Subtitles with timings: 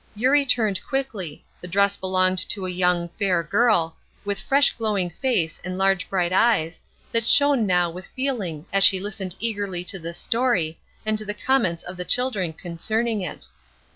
[0.15, 5.61] Eurie turned quickly; the dress belonged to a young, fair girl, with fresh glowing face
[5.63, 6.81] and large bright eyes,
[7.11, 11.35] that shone now with feeling as she listened eagerly to this story, and to the
[11.35, 13.45] comments of the children concerning it.